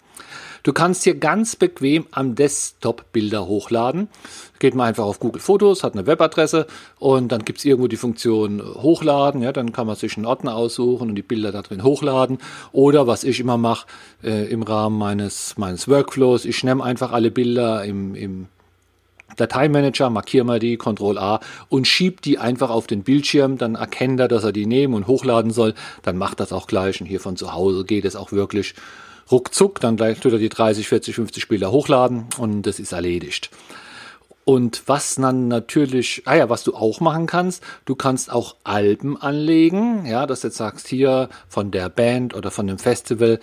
Du 0.63 0.73
kannst 0.73 1.05
hier 1.05 1.15
ganz 1.15 1.57
bequem 1.57 2.07
am 2.11 2.35
Desktop 2.35 3.13
Bilder 3.13 3.47
hochladen. 3.47 4.09
Geht 4.59 4.75
man 4.75 4.89
einfach 4.89 5.05
auf 5.05 5.21
Google 5.21 5.41
Fotos, 5.41 5.83
hat 5.83 5.95
eine 5.95 6.07
Webadresse 6.07 6.67
und 6.99 7.33
dann 7.33 7.45
gibt 7.45 7.61
es 7.61 7.65
irgendwo 7.65 7.89
die 7.89 7.97
Funktion 7.97 8.63
Hochladen. 8.63 9.43
Ja, 9.43 9.53
dann 9.53 9.73
kann 9.73 9.87
man 9.87 9.97
sich 9.97 10.17
einen 10.17 10.27
Ordner 10.27 10.55
aussuchen 10.55 11.09
und 11.09 11.15
die 11.15 11.23
Bilder 11.23 11.53
da 11.53 11.63
drin 11.63 11.83
hochladen. 11.83 12.39
Oder 12.73 13.07
was 13.07 13.25
ich 13.25 13.41
immer 13.41 13.57
mache 13.57 13.87
äh, 14.23 14.51
im 14.51 14.63
Rahmen 14.63 14.99
meines, 14.99 15.57
meines 15.57 15.89
Workflows, 15.89 16.45
ich 16.45 16.63
nehme 16.63 16.85
einfach 16.85 17.13
alle 17.13 17.31
Bilder 17.31 17.85
im, 17.85 18.15
im 18.15 18.47
Dateimanager, 19.37 20.11
markiere 20.11 20.45
mal 20.45 20.59
die, 20.59 20.77
Ctrl 20.77 21.19
A 21.19 21.41
und 21.69 21.87
schiebe 21.87 22.21
die 22.21 22.39
einfach 22.39 22.71
auf 22.71 22.87
den 22.87 23.03
Bildschirm, 23.03 23.59
dann 23.59 23.77
erkennt 23.77 24.21
er, 24.21 24.29
dass 24.29 24.45
er 24.45 24.53
die 24.53 24.67
nehmen 24.67 24.95
und 24.95 25.07
hochladen 25.07 25.51
soll, 25.51 25.75
dann 26.03 26.17
macht 26.17 26.41
das 26.41 26.53
auch 26.53 26.67
gleich 26.67 27.01
und 27.01 27.07
hier 27.07 27.21
von 27.21 27.37
zu 27.37 27.53
Hause 27.53 27.85
geht 27.85 28.05
es 28.05 28.17
auch 28.17 28.33
wirklich 28.33 28.75
ruckzuck, 29.31 29.81
dann 29.81 29.97
gleich 29.97 30.21
tut 30.21 30.33
er 30.33 30.39
die 30.39 30.49
30, 30.49 30.89
40, 30.89 31.15
50 31.15 31.49
Bilder 31.49 31.73
hochladen 31.73 32.27
und 32.39 32.63
das 32.63 32.79
ist 32.79 32.93
erledigt. 32.93 33.51
Und 34.45 34.83
was 34.87 35.17
dann 35.17 35.49
natürlich, 35.49 36.23
ah 36.25 36.35
ja, 36.35 36.49
was 36.49 36.65
du 36.65 36.75
auch 36.75 37.01
machen 37.01 37.27
kannst, 37.27 37.63
du 37.85 37.95
kannst 37.95 38.33
auch 38.33 38.57
Alben 38.65 39.21
anlegen, 39.21 40.07
ja, 40.07 40.27
dass 40.27 40.41
du 40.41 40.49
jetzt 40.49 40.57
sagst, 40.57 40.89
hier 40.89 41.29
von 41.49 41.71
der 41.71 41.89
Band 41.89 42.35
oder 42.35 42.51
von 42.51 42.67
dem 42.67 42.79
Festival 42.79 43.39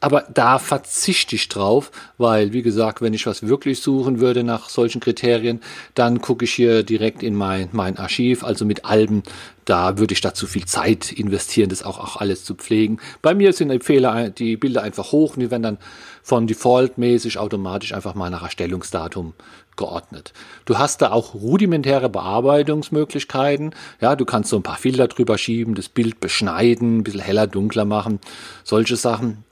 aber 0.00 0.24
da 0.32 0.58
verzichte 0.58 1.34
ich 1.34 1.48
drauf, 1.48 1.90
weil, 2.18 2.52
wie 2.52 2.62
gesagt, 2.62 3.02
wenn 3.02 3.14
ich 3.14 3.26
was 3.26 3.46
wirklich 3.46 3.80
suchen 3.80 4.20
würde 4.20 4.44
nach 4.44 4.68
solchen 4.68 5.00
Kriterien, 5.00 5.60
dann 5.94 6.20
gucke 6.20 6.44
ich 6.44 6.54
hier 6.54 6.82
direkt 6.84 7.22
in 7.22 7.34
mein, 7.34 7.68
mein 7.72 7.98
Archiv, 7.98 8.44
also 8.44 8.64
mit 8.64 8.84
Alben. 8.84 9.22
Da 9.64 9.98
würde 9.98 10.14
ich 10.14 10.20
da 10.20 10.32
zu 10.32 10.46
viel 10.46 10.64
Zeit 10.64 11.12
investieren, 11.12 11.68
das 11.68 11.82
auch, 11.82 11.98
auch 11.98 12.16
alles 12.16 12.44
zu 12.44 12.54
pflegen. 12.54 13.00
Bei 13.22 13.34
mir 13.34 13.52
sind 13.52 13.70
die 13.70 13.80
Fehler, 13.80 14.30
die 14.30 14.56
Bilder 14.56 14.82
einfach 14.82 15.12
hoch 15.12 15.36
und 15.36 15.40
die 15.40 15.50
werden 15.50 15.62
dann 15.62 15.78
von 16.22 16.46
Default 16.46 16.98
mäßig 16.98 17.38
automatisch 17.38 17.92
einfach 17.92 18.14
mal 18.14 18.30
nach 18.30 18.42
Erstellungsdatum 18.42 19.34
geordnet. 19.76 20.32
Du 20.64 20.78
hast 20.78 21.02
da 21.02 21.10
auch 21.10 21.34
rudimentäre 21.34 22.08
Bearbeitungsmöglichkeiten. 22.08 23.74
Ja, 24.00 24.14
du 24.14 24.24
kannst 24.24 24.50
so 24.50 24.56
ein 24.56 24.62
paar 24.62 24.76
Filter 24.76 25.08
drüber 25.08 25.38
schieben, 25.38 25.74
das 25.74 25.88
Bild 25.88 26.20
beschneiden, 26.20 26.98
ein 26.98 27.04
bisschen 27.04 27.20
heller, 27.20 27.46
dunkler 27.46 27.84
machen, 27.84 28.20
solche 28.64 28.96
Sachen. 28.96 29.44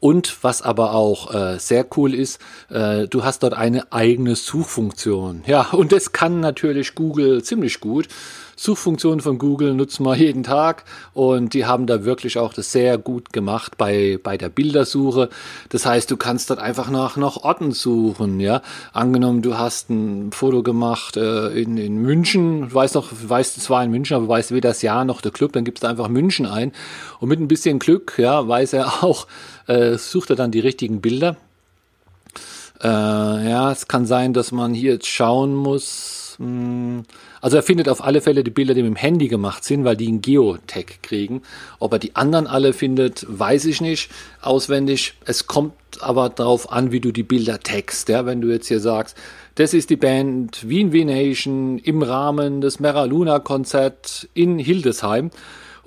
Und 0.00 0.44
was 0.44 0.62
aber 0.62 0.94
auch 0.94 1.34
äh, 1.34 1.58
sehr 1.58 1.86
cool 1.96 2.14
ist, 2.14 2.40
äh, 2.70 3.08
du 3.08 3.24
hast 3.24 3.42
dort 3.42 3.54
eine 3.54 3.92
eigene 3.92 4.36
Suchfunktion. 4.36 5.42
Ja, 5.46 5.70
und 5.72 5.92
das 5.92 6.12
kann 6.12 6.40
natürlich 6.40 6.94
Google 6.94 7.42
ziemlich 7.42 7.80
gut. 7.80 8.08
Suchfunktionen 8.58 9.20
von 9.20 9.38
Google 9.38 9.72
nutzen 9.74 10.04
wir 10.04 10.16
jeden 10.16 10.42
Tag 10.42 10.84
und 11.14 11.54
die 11.54 11.64
haben 11.64 11.86
da 11.86 12.04
wirklich 12.04 12.38
auch 12.38 12.52
das 12.52 12.72
sehr 12.72 12.98
gut 12.98 13.32
gemacht 13.32 13.78
bei, 13.78 14.18
bei 14.20 14.36
der 14.36 14.48
Bildersuche. 14.48 15.28
Das 15.68 15.86
heißt, 15.86 16.10
du 16.10 16.16
kannst 16.16 16.50
dort 16.50 16.58
einfach 16.58 16.90
nach, 16.90 17.16
nach 17.16 17.36
Orten 17.36 17.70
suchen, 17.70 18.40
ja. 18.40 18.62
Angenommen, 18.92 19.42
du 19.42 19.56
hast 19.56 19.90
ein 19.90 20.32
Foto 20.32 20.64
gemacht 20.64 21.16
äh, 21.16 21.50
in, 21.50 21.78
in 21.78 21.98
München, 21.98 22.74
weißt 22.74 22.96
noch, 22.96 23.10
weißt, 23.12 23.56
es 23.58 23.70
war 23.70 23.84
in 23.84 23.92
München, 23.92 24.16
aber 24.16 24.26
weißt 24.26 24.50
weder 24.50 24.70
das 24.70 24.82
Jahr 24.82 25.04
noch 25.04 25.20
der 25.20 25.30
Club, 25.30 25.52
dann 25.52 25.64
gibst 25.64 25.84
du 25.84 25.86
einfach 25.86 26.08
München 26.08 26.44
ein 26.44 26.72
und 27.20 27.28
mit 27.28 27.38
ein 27.38 27.48
bisschen 27.48 27.78
Glück, 27.78 28.14
ja, 28.18 28.46
weiß 28.46 28.72
er 28.72 29.04
auch, 29.04 29.28
äh, 29.68 29.96
sucht 29.96 30.30
er 30.30 30.36
dann 30.36 30.50
die 30.50 30.60
richtigen 30.60 31.00
Bilder. 31.00 31.36
Äh, 32.82 32.88
ja, 32.88 33.70
es 33.70 33.86
kann 33.86 34.04
sein, 34.04 34.32
dass 34.32 34.50
man 34.50 34.74
hier 34.74 34.94
jetzt 34.94 35.06
schauen 35.06 35.54
muss. 35.54 36.36
Mh, 36.38 36.46
hm, 36.46 37.04
also 37.40 37.56
er 37.56 37.62
findet 37.62 37.88
auf 37.88 38.02
alle 38.02 38.20
Fälle 38.20 38.44
die 38.44 38.50
Bilder, 38.50 38.74
die 38.74 38.82
mit 38.82 38.90
dem 38.90 38.96
Handy 38.96 39.28
gemacht 39.28 39.64
sind, 39.64 39.84
weil 39.84 39.96
die 39.96 40.08
einen 40.08 40.22
Geotag 40.22 41.02
kriegen. 41.02 41.42
Ob 41.78 41.92
er 41.92 41.98
die 41.98 42.16
anderen 42.16 42.46
alle 42.46 42.72
findet, 42.72 43.26
weiß 43.28 43.64
ich 43.66 43.80
nicht 43.80 44.10
auswendig. 44.40 45.14
Es 45.24 45.46
kommt 45.46 45.74
aber 46.00 46.28
darauf 46.28 46.72
an, 46.72 46.92
wie 46.92 47.00
du 47.00 47.12
die 47.12 47.22
Bilder 47.22 47.60
tagst. 47.60 48.08
Ja, 48.08 48.26
wenn 48.26 48.40
du 48.40 48.48
jetzt 48.48 48.68
hier 48.68 48.80
sagst, 48.80 49.16
das 49.54 49.74
ist 49.74 49.90
die 49.90 49.96
Band 49.96 50.68
Wien 50.68 50.92
Wien 50.92 51.08
Nation 51.08 51.78
im 51.78 52.02
Rahmen 52.02 52.60
des 52.60 52.80
Mera 52.80 53.04
Luna 53.04 53.38
Konzert 53.38 54.28
in 54.34 54.58
Hildesheim 54.58 55.30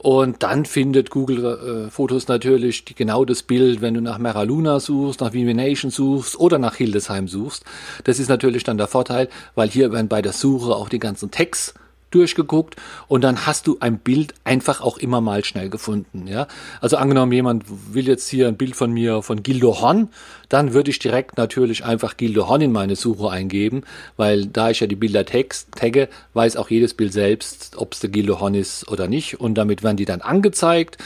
und 0.01 0.41
dann 0.41 0.65
findet 0.65 1.12
Google 1.12 1.86
äh, 1.86 1.91
Fotos 1.91 2.27
natürlich 2.27 2.86
die, 2.86 2.96
genau 2.96 3.24
das 3.24 3.43
Bild, 3.43 3.81
wenn 3.81 3.93
du 3.93 4.01
nach 4.01 4.17
Mera 4.17 4.41
Luna 4.41 4.79
suchst, 4.79 5.22
nach 5.22 5.34
Vivi 5.34 5.53
Nation 5.53 5.91
suchst 5.91 6.39
oder 6.39 6.58
nach 6.58 6.75
Hildesheim 6.75 7.27
suchst. 7.27 7.63
Das 8.03 8.17
ist 8.17 8.27
natürlich 8.27 8.63
dann 8.63 8.79
der 8.79 8.88
Vorteil, 8.88 9.29
weil 9.53 9.70
hier 9.70 9.91
werden 9.91 10.08
bei 10.08 10.24
der 10.24 10.34
Suche 10.34 10.75
auch 10.75 10.89
die 10.89 10.98
ganzen 10.98 11.29
Tags 11.29 11.75
durchgeguckt 12.11 12.75
und 13.07 13.23
dann 13.23 13.45
hast 13.45 13.67
du 13.67 13.77
ein 13.79 13.97
Bild 13.99 14.33
einfach 14.43 14.81
auch 14.81 14.97
immer 14.97 15.21
mal 15.21 15.43
schnell 15.43 15.69
gefunden. 15.69 16.27
Ja? 16.27 16.47
Also 16.79 16.97
angenommen, 16.97 17.31
jemand 17.31 17.65
will 17.93 18.07
jetzt 18.07 18.29
hier 18.29 18.47
ein 18.47 18.57
Bild 18.57 18.75
von 18.75 18.91
mir 18.91 19.21
von 19.21 19.43
Gildo 19.43 19.81
Horn, 19.81 20.09
dann 20.49 20.73
würde 20.73 20.91
ich 20.91 20.99
direkt 20.99 21.37
natürlich 21.37 21.85
einfach 21.85 22.17
Gildo 22.17 22.47
Horn 22.47 22.61
in 22.61 22.71
meine 22.71 22.95
Suche 22.95 23.29
eingeben, 23.29 23.83
weil 24.17 24.45
da 24.45 24.69
ich 24.69 24.81
ja 24.81 24.87
die 24.87 24.95
Bilder 24.95 25.25
tagge, 25.25 26.09
weiß 26.33 26.57
auch 26.57 26.69
jedes 26.69 26.93
Bild 26.93 27.13
selbst, 27.13 27.77
ob 27.77 27.93
es 27.93 27.99
der 28.01 28.09
Gildo 28.09 28.39
Horn 28.39 28.55
ist 28.55 28.87
oder 28.89 29.07
nicht 29.07 29.39
und 29.39 29.55
damit 29.55 29.83
werden 29.83 29.97
die 29.97 30.05
dann 30.05 30.21
angezeigt. 30.21 30.97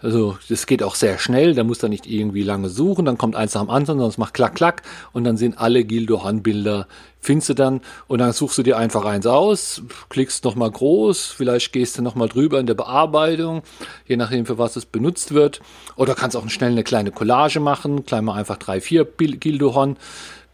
Also 0.00 0.38
das 0.48 0.66
geht 0.66 0.82
auch 0.84 0.94
sehr 0.94 1.18
schnell, 1.18 1.54
da 1.54 1.64
muss 1.64 1.82
er 1.82 1.88
nicht 1.88 2.06
irgendwie 2.06 2.44
lange 2.44 2.68
suchen, 2.68 3.04
dann 3.04 3.18
kommt 3.18 3.34
eins 3.34 3.54
nach 3.54 3.62
dem 3.62 3.70
anderen, 3.70 4.00
es 4.02 4.16
macht 4.16 4.34
klack, 4.34 4.54
klack 4.54 4.82
und 5.12 5.24
dann 5.24 5.36
sind 5.36 5.58
alle 5.58 5.84
Gildo 5.84 6.22
Horn-Bilder 6.22 6.86
findest 7.20 7.48
du 7.50 7.54
dann 7.54 7.80
und 8.06 8.20
dann 8.20 8.32
suchst 8.32 8.58
du 8.58 8.62
dir 8.62 8.76
einfach 8.76 9.04
eins 9.04 9.26
aus, 9.26 9.82
klickst 10.08 10.44
nochmal 10.44 10.70
groß, 10.70 11.26
vielleicht 11.26 11.72
gehst 11.72 11.98
du 11.98 12.02
nochmal 12.02 12.28
drüber 12.28 12.60
in 12.60 12.66
der 12.66 12.74
Bearbeitung, 12.74 13.62
je 14.06 14.16
nachdem 14.16 14.46
für 14.46 14.58
was 14.58 14.76
es 14.76 14.86
benutzt 14.86 15.34
wird. 15.34 15.60
Oder 15.96 16.14
kannst 16.14 16.36
auch 16.36 16.48
schnell 16.48 16.72
eine 16.72 16.84
kleine 16.84 17.10
Collage 17.10 17.60
machen, 17.60 18.06
klein 18.06 18.24
mal 18.24 18.34
einfach 18.34 18.56
drei, 18.56 18.80
vier 18.80 19.04
Gildohorn 19.04 19.96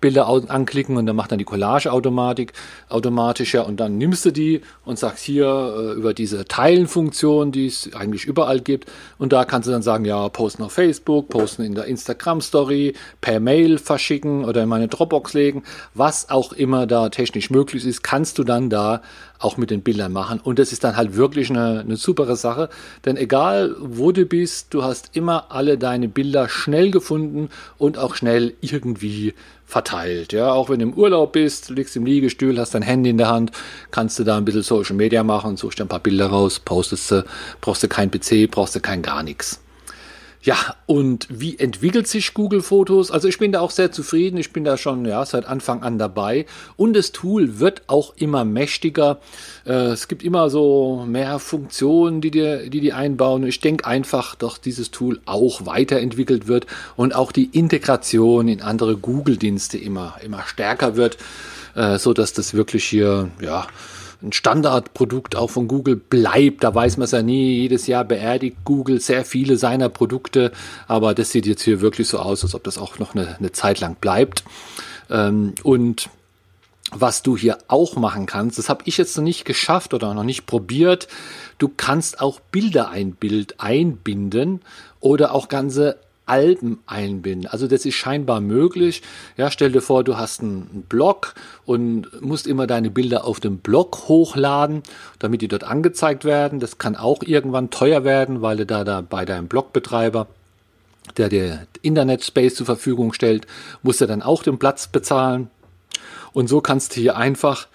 Bilder 0.05 0.29
anklicken 0.29 0.99
und 0.99 1.07
dann 1.07 1.17
macht 1.17 1.33
dann 1.33 1.39
die 1.39 1.47
Collage-Automatik 1.47 2.53
automatischer 2.91 3.67
und 3.67 3.81
dann 3.81 3.97
nimmst 3.97 4.27
du 4.27 4.33
die 4.33 4.61
und 4.85 4.99
sagst 4.99 5.25
hier 5.25 5.47
äh, 5.47 5.93
über 5.93 6.13
diese 6.13 6.45
Teilen-Funktion, 6.45 7.53
die 7.53 7.69
es 7.69 7.89
eigentlich 7.95 8.27
überall 8.27 8.61
gibt 8.61 8.93
und 9.17 9.33
da 9.33 9.47
kannst 9.47 9.67
du 9.67 9.73
dann 9.73 9.81
sagen, 9.81 10.05
ja, 10.05 10.29
posten 10.29 10.63
auf 10.63 10.73
Facebook, 10.73 11.31
posten 11.31 11.63
in 11.63 11.75
der 11.75 11.87
Instagram-Story, 11.87 12.93
per 13.23 13.41
Mail 13.41 13.79
verschicken 13.79 14.45
oder 14.45 14.63
in 14.65 14.69
meine 14.69 14.89
Dropbox 14.89 15.33
legen, 15.33 15.63
was 15.95 16.29
auch 16.29 16.53
immer 16.53 16.87
da 16.87 17.09
technisch 17.09 17.49
möglich 17.49 17.87
ist, 17.87 18.03
kannst 18.03 18.37
du 18.37 18.45
dann 18.45 18.69
da 18.69 19.01
auch 19.39 19.57
mit 19.57 19.71
den 19.71 19.83
Bildern 19.83 20.13
machen. 20.13 20.41
Und 20.41 20.59
das 20.59 20.73
ist 20.73 20.85
dann 20.85 20.97
halt 20.97 21.17
wirklich 21.17 21.51
eine, 21.51 21.81
eine 21.81 21.97
super 21.97 22.35
Sache. 22.37 22.69
Denn 23.05 23.17
egal 23.17 23.75
wo 23.79 24.13
du 24.13 24.25
bist, 24.25 24.73
du 24.73 24.83
hast 24.83 25.11
immer 25.17 25.51
alle 25.51 25.77
deine 25.77 26.09
Bilder 26.09 26.49
schnell 26.49 26.91
gefunden 26.91 27.51
und 27.77 27.99
auch 27.99 28.15
schnell 28.15 28.55
irgendwie 28.61 29.35
verteilt. 29.75 30.33
Ja, 30.33 30.53
auch 30.53 30.69
wenn 30.69 30.79
du 30.79 30.87
im 30.87 30.95
Urlaub 30.95 31.33
bist, 31.33 31.69
liegst 31.69 31.97
im 31.97 32.07
Liegestuhl, 32.07 32.57
hast 32.61 32.77
dein 32.77 32.83
Handy 32.83 33.11
in 33.11 33.19
der 33.19 33.29
Hand, 33.29 33.51
kannst 33.91 34.17
du 34.21 34.23
da 34.23 34.37
ein 34.37 34.45
bisschen 34.45 34.63
Social 34.63 34.95
Media 34.95 35.25
machen, 35.25 35.57
suchst 35.57 35.81
dir 35.81 35.85
ein 35.85 35.89
paar 35.89 35.99
Bilder 35.99 36.29
raus, 36.29 36.61
postest 36.61 37.11
du, 37.11 37.25
brauchst 37.61 37.83
du 37.83 37.89
kein 37.89 38.09
PC, 38.09 38.49
brauchst 38.49 38.77
du 38.77 38.81
kein 38.81 39.03
gar 39.03 39.25
nichts. 39.25 39.64
Ja, 40.45 40.77
und 40.85 41.27
wie 41.31 41.59
entwickelt 41.59 42.07
sich 42.07 42.35
Google 42.35 42.61
Fotos? 42.61 43.11
Also 43.11 43.29
ich 43.29 43.39
bin 43.39 43.51
da 43.51 43.61
auch 43.61 43.71
sehr 43.71 43.93
zufrieden. 43.93 44.37
Ich 44.37 44.53
bin 44.53 44.63
da 44.63 44.77
schon 44.77 45.07
ja, 45.07 45.25
seit 45.25 45.47
Anfang 45.47 45.83
an 45.83 45.99
dabei. 45.99 46.45
Und 46.77 46.93
das 46.93 47.13
Tool 47.13 47.61
wird 47.61 47.81
auch 47.87 48.13
immer 48.19 48.45
mächtiger. 48.45 49.21
Äh, 49.65 49.73
es 49.93 50.07
gibt 50.07 50.23
immer 50.23 50.51
so 50.51 51.07
mehr 51.09 51.39
Funktionen, 51.39 52.21
die 52.21 52.31
die, 52.31 52.69
die, 52.69 52.81
die 52.83 52.93
einbauen. 52.93 53.47
Ich 53.47 53.61
denke 53.61 53.87
einfach, 53.87 54.35
dass 54.35 54.61
dieses 54.61 54.91
Tool 54.91 55.19
auch 55.25 55.65
weiterentwickelt 55.65 56.47
wird 56.47 56.67
und 56.95 57.15
auch 57.15 57.33
die 57.33 57.47
Integration 57.47 58.47
in 58.47 58.61
andere 58.61 58.99
Google-Dienste 58.99 59.79
immer, 59.79 60.17
immer 60.23 60.43
stärker 60.45 60.95
wird, 60.95 61.17
äh, 61.75 61.97
so 61.97 62.13
dass 62.13 62.35
das 62.35 62.53
wirklich 62.53 62.85
hier, 62.85 63.31
ja, 63.41 63.67
ein 64.25 64.33
Standardprodukt 64.33 65.37
auch 65.37 65.51
von 65.51 65.69
Google 65.69 65.97
bleibt. 65.97 66.65
Da 66.65 66.75
weiß 66.75 66.97
man 66.97 67.05
es 67.05 67.11
ja 67.13 67.23
nie. 67.23 67.61
Jedes 67.61 67.87
Jahr 67.87 68.05
beerdigt 68.05 68.59
Google 68.65 69.01
sehr 69.01 69.25
viele 69.25 69.57
seiner 69.57 69.89
Produkte. 69.89 70.53
Aber 70.89 71.15
das 71.15 71.31
sieht 71.31 71.47
jetzt 71.47 71.63
hier 71.63 71.81
wirklich 71.81 72.09
so 72.09 72.19
aus, 72.19 72.43
als 72.43 72.55
ob 72.55 72.65
das 72.65 72.79
auch 72.79 72.99
noch 72.99 73.15
eine, 73.15 73.37
eine 73.39 73.53
Zeit 73.53 73.81
lang 73.81 73.97
bleibt. 73.97 74.45
Ähm, 75.11 75.55
und 75.63 76.09
was 76.91 77.23
du 77.23 77.37
hier 77.37 77.59
auch 77.69 77.97
machen 77.97 78.27
kannst, 78.27 78.59
das 78.59 78.69
habe 78.69 78.83
ich 78.87 78.97
jetzt 78.99 79.17
noch 79.17 79.25
nicht 79.25 79.45
geschafft 79.45 79.95
oder 79.95 80.15
noch 80.15 80.23
nicht 80.23 80.47
probiert. 80.47 81.09
Du 81.59 81.69
kannst 81.69 82.21
auch 82.21 82.41
Bilder 82.41 82.91
ein 82.91 83.13
Bild 83.13 83.61
einbinden 83.61 84.61
oder 85.01 85.35
auch 85.35 85.49
ganze 85.49 85.97
Alben 86.27 86.79
einbinden. 86.87 87.49
Also 87.49 87.67
das 87.67 87.85
ist 87.85 87.95
scheinbar 87.95 88.41
möglich. 88.41 89.03
Ja, 89.37 89.51
stell 89.51 89.73
dir 89.73 89.83
vor, 89.83 90.05
du 90.05 90.17
hast 90.17 90.43
einen 90.43 90.85
Blog 90.89 91.35
und 91.65 92.23
musst 92.23 92.47
immer 92.47 92.67
deine 92.67 92.91
Bilder 92.91 93.25
auf 93.25 93.41
dem 93.41 93.59
Blog 93.59 94.09
hochladen, 94.09 94.83
damit 95.19 95.43
die 95.43 95.49
dort 95.49 95.65
angezeigt 95.65 96.25
werden. 96.25 96.61
Das 96.61 96.79
kann 96.79 96.97
auch 96.97 97.23
irgendwann 97.23 97.71
teuer 97.71 98.05
werden, 98.05 98.43
weil 98.43 98.59
du 98.59 98.67
da, 98.67 98.85
da 98.85 99.01
bei 99.01 99.25
deinem 99.25 99.49
Blogbetreiber 99.49 100.27
der 101.19 101.29
dir 101.29 101.67
Internet-Space 101.83 102.55
zur 102.55 102.65
Verfügung 102.65 103.13
stellt, 103.13 103.47
musst 103.83 104.01
du 104.01 104.07
dann 104.07 104.23
auch 104.23 104.43
den 104.43 104.59
Platz 104.59 104.87
bezahlen. 104.87 105.51
Und 106.33 106.49
so 106.49 106.63
kannst 106.63 106.97
du 106.97 107.01
hier 107.01 107.17
einfach 107.17 107.69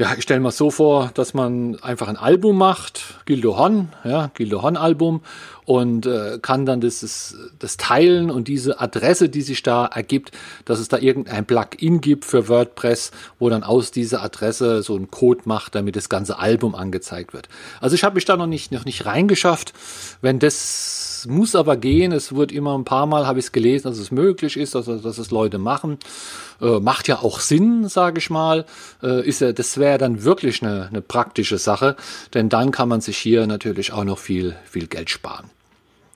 ja, 0.00 0.14
ich 0.16 0.22
stelle 0.22 0.40
mir 0.40 0.50
so 0.50 0.70
vor, 0.70 1.10
dass 1.12 1.34
man 1.34 1.78
einfach 1.82 2.08
ein 2.08 2.16
Album 2.16 2.56
macht, 2.56 3.18
Gildo 3.26 3.58
Hon, 3.58 3.90
ja, 4.02 4.30
Gildo 4.32 4.62
Hon 4.62 4.78
Album 4.78 5.20
und 5.70 6.04
äh, 6.04 6.40
kann 6.42 6.66
dann 6.66 6.80
das, 6.80 6.98
das, 6.98 7.36
das 7.60 7.76
teilen 7.76 8.28
und 8.32 8.48
diese 8.48 8.80
Adresse, 8.80 9.28
die 9.28 9.40
sich 9.40 9.62
da 9.62 9.86
ergibt, 9.86 10.32
dass 10.64 10.80
es 10.80 10.88
da 10.88 10.98
irgendein 10.98 11.46
Plugin 11.46 12.00
gibt 12.00 12.24
für 12.24 12.48
WordPress, 12.48 13.12
wo 13.38 13.48
dann 13.48 13.62
aus 13.62 13.92
dieser 13.92 14.20
Adresse 14.20 14.82
so 14.82 14.96
ein 14.96 15.12
Code 15.12 15.42
macht, 15.44 15.76
damit 15.76 15.94
das 15.94 16.08
ganze 16.08 16.40
Album 16.40 16.74
angezeigt 16.74 17.32
wird. 17.34 17.48
Also 17.80 17.94
ich 17.94 18.02
habe 18.02 18.16
mich 18.16 18.24
da 18.24 18.36
noch 18.36 18.48
nicht, 18.48 18.72
noch 18.72 18.84
nicht 18.84 19.06
reingeschafft. 19.06 19.72
Wenn 20.20 20.40
das 20.40 21.24
muss 21.28 21.54
aber 21.54 21.76
gehen, 21.76 22.10
es 22.10 22.34
wird 22.34 22.50
immer 22.50 22.76
ein 22.76 22.84
paar 22.84 23.06
Mal, 23.06 23.28
habe 23.28 23.38
ich 23.38 23.44
es 23.44 23.52
gelesen, 23.52 23.86
dass 23.90 23.98
es 23.98 24.10
möglich 24.10 24.56
ist, 24.56 24.74
dass, 24.74 24.86
dass 24.86 25.18
es 25.18 25.30
Leute 25.30 25.58
machen. 25.58 25.98
Äh, 26.60 26.80
macht 26.80 27.06
ja 27.06 27.20
auch 27.20 27.38
Sinn, 27.38 27.86
sage 27.88 28.18
ich 28.18 28.28
mal. 28.28 28.64
Äh, 29.04 29.24
ist 29.24 29.40
ja, 29.40 29.52
das 29.52 29.78
wäre 29.78 29.98
dann 29.98 30.24
wirklich 30.24 30.64
eine, 30.64 30.88
eine 30.88 31.00
praktische 31.00 31.58
Sache, 31.58 31.94
denn 32.34 32.48
dann 32.48 32.72
kann 32.72 32.88
man 32.88 33.00
sich 33.00 33.18
hier 33.18 33.46
natürlich 33.46 33.92
auch 33.92 34.02
noch 34.02 34.18
viel, 34.18 34.56
viel 34.68 34.88
Geld 34.88 35.10
sparen. 35.10 35.48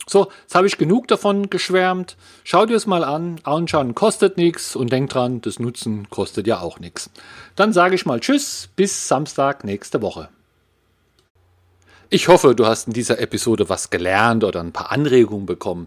So, 0.07 0.29
jetzt 0.43 0.55
habe 0.55 0.67
ich 0.67 0.77
genug 0.77 1.09
davon 1.09 1.51
geschwärmt. 1.51 2.17
Schau 2.45 2.67
dir 2.67 2.77
es 2.77 2.87
mal 2.87 3.05
an. 3.05 3.41
Anschauen 3.45 3.95
kostet 3.95 4.37
nichts 4.37 4.77
und 4.77 4.93
denk 4.93 5.11
dran, 5.11 5.41
das 5.41 5.59
Nutzen 5.59 6.11
kostet 6.11 6.47
ja 6.47 6.61
auch 6.61 6.79
nichts. 6.79 7.11
Dann 7.57 7.73
sage 7.73 7.95
ich 7.95 8.07
mal 8.07 8.21
Tschüss, 8.21 8.69
bis 8.77 9.09
Samstag 9.09 9.65
nächste 9.65 10.03
Woche. 10.03 10.29
Ich 12.11 12.29
hoffe, 12.29 12.55
du 12.55 12.67
hast 12.67 12.87
in 12.87 12.93
dieser 12.93 13.19
Episode 13.19 13.69
was 13.69 13.91
gelernt 13.91 14.45
oder 14.45 14.61
ein 14.61 14.73
paar 14.73 14.93
Anregungen 14.93 15.47
bekommen. 15.47 15.87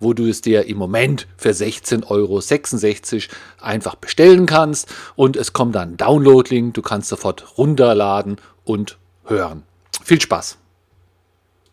wo 0.00 0.14
du 0.14 0.26
es 0.26 0.40
dir 0.40 0.66
im 0.66 0.78
Moment 0.78 1.28
für 1.36 1.50
16,66 1.50 2.08
Euro 2.10 2.40
einfach 3.60 3.94
bestellen 3.94 4.46
kannst. 4.46 4.88
Und 5.14 5.36
es 5.36 5.52
kommt 5.52 5.74
dann 5.74 5.96
Download-Link, 5.96 6.74
du 6.74 6.82
kannst 6.82 7.08
sofort 7.08 7.58
runterladen 7.58 8.36
und 8.64 8.98
hören. 9.26 9.62
Viel 10.02 10.20
Spaß! 10.20 10.56